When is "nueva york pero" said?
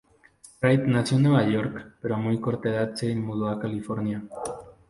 1.25-2.15